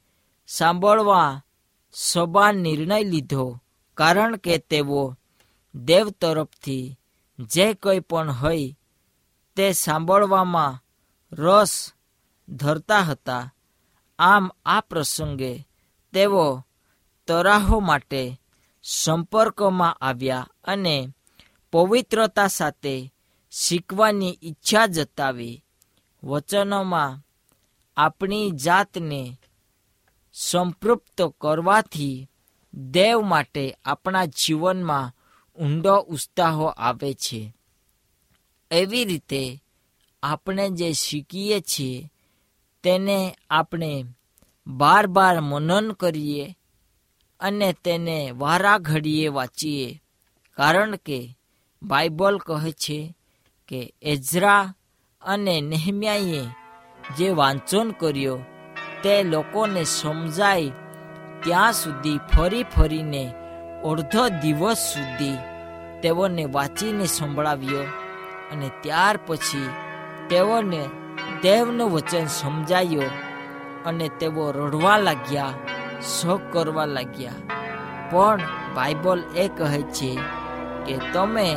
સાંભળવા 0.48 1.44
સભા 1.94 2.52
નિર્ણય 2.52 3.04
લીધો, 3.04 3.60
કારણ 3.94 4.36
કે 4.36 4.58
તેઓ 4.58 5.16
દેવ 5.76 6.10
તરફથી 6.10 7.00
જે 7.40 7.74
કંઈ 7.74 8.00
પણ 8.00 8.32
હોય 8.32 8.78
તે 9.56 9.72
સાંભળવામાં 9.72 10.84
રસ 11.32 11.92
ધરતા 12.50 13.00
હતા. 13.00 13.54
આમ 14.20 14.52
આ 14.66 14.82
પ્રસંગે 14.82 15.68
તેઓ 16.14 16.66
તરાહો 17.28 17.80
માટે 17.80 18.42
સંપર્કમાં 18.84 19.94
આવ્યા 19.94 20.50
અને 20.64 21.08
પવિત્રતા 21.72 22.48
સાથે 22.48 23.14
શીખવાની 23.52 24.40
ઈચ્છા 24.44 24.86
જતાવી. 24.86 25.64
વચનોમાં 26.24 27.22
આપણી 27.98 28.52
જાતને 28.52 29.38
સંપૃપ્ત 30.34 31.22
કરવાથી 31.42 32.30
દેવ 32.74 33.22
માટે 33.22 33.76
આપણા 33.86 34.26
જીવનમાં 34.26 35.12
ઊંડો 35.64 35.96
ઉત્સાહો 35.96 36.66
આવે 36.66 37.14
છે. 37.14 37.54
એવી 38.72 39.06
રીતે 39.06 39.64
આપણે 40.24 40.70
જે 40.70 40.94
શીખીએ 40.94 41.62
છીએ, 41.62 42.12
તેને 42.84 43.38
આપણે 43.50 44.06
બાર 44.68 45.08
બાર 45.08 45.42
મનન 45.42 45.92
કરીએ 45.92 46.58
અને 47.44 47.74
તેને 47.74 48.32
વારા 48.32 48.78
ઘડીએ 48.78 49.30
વાંચીએ. 49.30 50.02
કારણ 50.58 50.96
કે 50.96 51.38
બાઇબલ 51.84 52.38
કહે 52.38 52.72
છે 52.72 53.16
કે 53.68 53.94
એઝરા 54.02 54.74
અને 55.22 55.62
નેહમ્યાએ 55.62 56.44
જે 57.18 57.32
વાંચન 57.32 57.92
કર્યો 57.92 58.38
તે 59.04 59.24
લોકોને 59.24 59.84
સમજાય 59.84 60.72
ત્યાં 61.44 61.74
સુધી 61.74 62.20
ફરી 62.32 62.64
ફરીને 62.64 63.24
અડધો 63.84 64.30
દિવસ 64.30 64.80
સુધી 64.94 65.38
તેઓને 66.02 66.46
વાંચીને 66.46 67.06
સંભળાવ્યો 67.06 67.88
અને 68.52 68.70
ત્યાર 68.82 69.20
પછી 69.28 69.76
તેઓને 70.30 70.82
દેવનું 71.42 71.92
વચન 71.92 72.28
સમજાયો 72.28 73.10
અને 73.86 74.10
તેઓ 74.10 74.52
રડવા 74.52 74.98
લાગ્યા 74.98 75.54
શોક 76.04 76.42
કરવા 76.52 76.86
લાગ્યા. 76.86 77.32
પણ 78.12 78.40
બાઇબલ 78.76 79.24
એ 79.36 79.48
કહે 79.48 79.82
છે 79.82 80.20
કે 80.86 80.98
તમે 81.14 81.56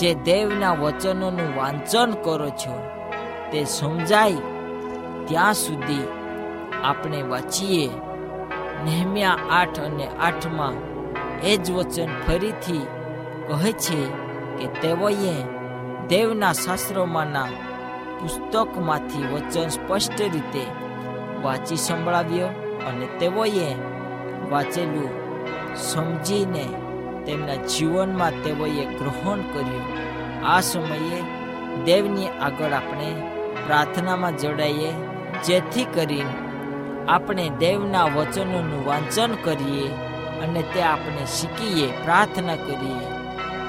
જે 0.00 0.14
દેવના 0.14 0.72
વચનોનું 0.72 1.56
વાંચન 1.56 2.10
કરો 2.12 2.48
છો, 2.48 2.82
તે 3.52 3.64
સમજાય 3.64 4.32
ત્યાં 5.24 5.54
સુધી 5.54 6.08
આપણે 6.84 7.22
વાંચીએ. 7.22 7.90
નેહમ્યા 8.84 9.38
આઠ 9.50 9.80
અને 9.80 10.06
આઠમાં 10.06 10.74
એ 11.42 11.56
જ 11.56 11.70
વચન 11.70 12.08
ફરીથી 12.26 12.86
કહે 13.48 13.72
છે 13.72 14.00
કે 14.58 14.66
તેઓએ 14.66 15.34
દેવના 16.08 16.52
શાસ્ત્રોમાંના 16.52 17.48
પુસ્તકમાંથી 18.18 19.26
વચન 19.34 19.68
સ્પષ્ટ 19.68 20.20
રીતે 20.20 20.64
વાંચી 21.42 21.76
સંભળાવ્યો. 21.76 22.65
અને 22.86 23.06
તેઓએ 23.06 23.68
વાંચેલું, 24.50 25.10
સમજીને 25.76 26.64
તેમના 27.26 27.54
જીવનમાં 27.54 28.42
તેઓએ 28.42 28.84
ગ્રહણ 28.98 29.40
કર્યું. 29.52 29.86
આ 30.46 30.60
સમયે 30.60 31.20
દેવની 31.84 32.28
આગળ 32.28 32.72
આપણે 32.72 33.08
પ્રાર્થનામાં 33.66 34.38
જોડાઈએ, 34.38 34.92
જેથી 35.46 35.84
કરીને 35.84 36.34
આપણે 37.08 37.48
દેવના 37.48 38.04
વચનોનું 38.04 38.86
વાંચન 38.86 39.32
કરીએ 39.44 39.88
અને 40.42 40.62
તે 40.62 40.82
આપણે 40.82 41.24
શીખીએ, 41.26 41.88
પ્રાર્થના 42.04 42.56
કરીએ. 42.56 43.08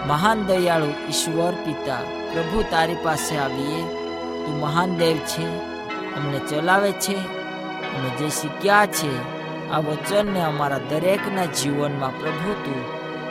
મહાન 0.08 0.46
દયાળુ 0.46 0.92
ઈશ્વર 1.10 1.54
પિતા, 1.66 2.04
પ્રભુ 2.34 2.64
તારી 2.72 3.04
પાસે 3.04 3.38
આવીએ. 3.38 3.82
તું 4.44 4.60
મહાન 4.60 4.96
દેવ 4.96 5.18
છે, 5.18 5.48
અમને 6.16 6.40
ચલાવે 6.40 6.92
છે 6.92 7.18
અને 7.96 8.10
જે 8.10 8.30
શીખ્યા 8.30 8.86
છે, 8.86 9.14
આ 9.70 9.80
વચનને 9.80 10.42
અમારા 10.42 10.78
દરેકના 10.78 11.46
જીવનમાં 11.46 12.20
પ્રભુ 12.20 12.54
તું 12.66 12.82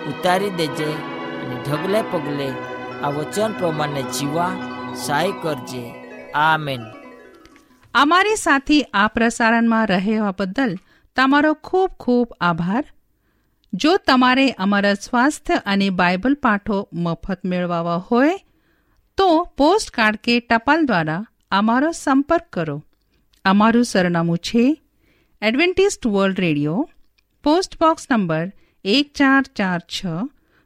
ઉતારી 0.07 0.51
દેજે 0.51 0.91
અને 1.43 1.57
ઢગલે 1.63 2.03
પગલે 2.03 2.49
આ 3.03 3.09
વચન 3.09 3.53
પ્રમાણે 3.53 4.03
જીવા 4.03 4.51
સહાય 4.95 5.33
કરજે. 5.43 5.85
આમેન. 6.35 6.81
અમારી 7.95 8.37
સાથે 8.37 8.83
આ 8.83 9.09
પ્રસારણમાં 9.09 9.87
રહેવા 9.87 10.35
બદલ 10.41 10.77
તમારો 11.17 11.55
ખૂબ 11.55 11.91
ખૂબ 12.01 12.35
આભાર. 12.41 12.85
જો 13.73 13.97
તમારે 13.97 14.51
અમારા 14.51 14.95
સ્વાસ્થ્ય 14.95 15.55
અને 15.67 15.91
બાઇબલ 15.91 16.35
પાઠો 16.35 16.89
મફત 16.93 17.41
મેળવવા 17.45 17.97
હોય, 17.97 18.39
તો 19.17 19.45
પોસ્ટ 19.45 19.91
કાર્ડ 19.91 20.17
કે 20.17 20.41
ટપાલ 20.41 20.87
દ્વારા 20.87 21.27
અમારો 21.51 21.93
સંપર્ક 21.93 22.43
કરો. 22.53 22.83
અમારું 23.47 23.85
સરનામું 23.85 24.39
છે 24.39 24.65
Adventist 25.43 26.07
World 26.07 26.41
Radio, 26.41 26.89
post 27.45 27.79
box 27.79 28.11
number 28.11 28.47
એક 28.85 29.13
ચાર 29.15 29.43
ચાર 29.55 29.81
છ, 29.87 30.03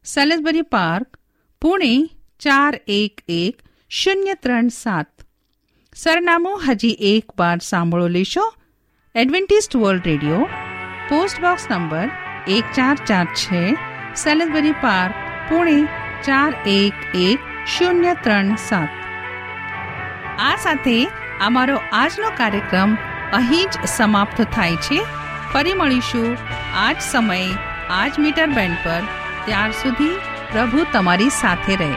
સેલેસબરી 0.04 0.62
પાર્ક, 0.62 1.18
પુણે 1.62 2.08
ચાર 2.38 2.80
એક 2.86 3.20
એક, 3.28 3.60
શૂન્ય 3.88 4.34
ત્રણ 4.34 4.68
સાત. 4.68 5.10
સરનામું 5.94 6.62
હજી 6.68 6.96
એક 7.00 7.36
વાર 7.38 7.58
સાંભળો 7.58 8.08
લેશો. 8.08 8.46
Adventist 9.14 9.76
World 9.76 10.06
Radio, 10.06 10.48
post 11.08 11.40
box 11.40 11.68
number 11.70 12.08
એક 12.48 12.64
ચાર 12.72 12.96
ચાર 13.06 13.26
છે, 13.34 13.76
સેલેસબરી 14.16 14.72
પાર્ક, 14.80 15.14
પુણે 15.48 15.84
ચાર 16.24 16.52
એક 16.64 16.96
એક, 17.28 17.40
શૂન્ય 17.66 18.16
ત્રણ 18.24 18.56
સાત. 18.56 18.88
આ 20.40 20.56
સાથે 20.56 21.19
અમારો 21.40 21.80
આજનો 21.92 22.30
કાર્યક્રમ 22.30 22.94
અહીં 23.32 23.66
જ 23.70 23.86
સમાપ્ત 23.86 24.42
થાય 24.42 24.76
છે. 24.76 25.00
ફરી 25.52 25.74
મળીશું 25.74 26.36
આ 26.76 26.92
સમયે 26.92 27.52
આ 27.90 28.08
જ 28.08 28.12
મીટર 28.18 28.46
બેન્ડ 28.46 28.76
પર. 28.84 29.00
ત્યાર 29.44 29.70
સુધી 29.70 30.20
પ્રભુ 30.52 30.86
તમારી 30.92 31.28
સાથે 31.28 31.76
રહે. 31.76 31.94